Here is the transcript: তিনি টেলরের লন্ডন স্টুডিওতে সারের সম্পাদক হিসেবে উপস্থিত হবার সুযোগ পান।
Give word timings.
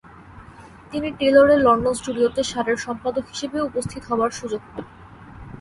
তিনি 0.91 1.09
টেলরের 1.19 1.59
লন্ডন 1.61 1.93
স্টুডিওতে 1.93 2.41
সারের 2.43 2.77
সম্পাদক 2.77 3.23
হিসেবে 3.27 3.57
উপস্থিত 3.61 4.01
হবার 4.09 4.31
সুযোগ 4.31 4.61
পান। 4.71 4.85